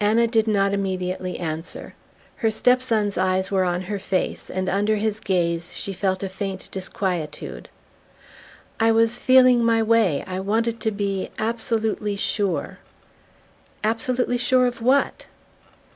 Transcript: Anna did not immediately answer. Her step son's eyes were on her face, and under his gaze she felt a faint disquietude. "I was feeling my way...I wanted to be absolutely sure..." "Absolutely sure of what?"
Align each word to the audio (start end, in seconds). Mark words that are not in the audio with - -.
Anna 0.00 0.26
did 0.26 0.48
not 0.48 0.72
immediately 0.72 1.38
answer. 1.38 1.94
Her 2.38 2.50
step 2.50 2.82
son's 2.82 3.16
eyes 3.16 3.52
were 3.52 3.62
on 3.62 3.82
her 3.82 4.00
face, 4.00 4.50
and 4.50 4.68
under 4.68 4.96
his 4.96 5.20
gaze 5.20 5.72
she 5.74 5.92
felt 5.92 6.24
a 6.24 6.28
faint 6.28 6.68
disquietude. 6.72 7.68
"I 8.80 8.90
was 8.90 9.16
feeling 9.16 9.62
my 9.64 9.80
way...I 9.80 10.40
wanted 10.40 10.80
to 10.80 10.90
be 10.90 11.30
absolutely 11.38 12.16
sure..." 12.16 12.78
"Absolutely 13.84 14.38
sure 14.38 14.66
of 14.66 14.82
what?" 14.82 15.26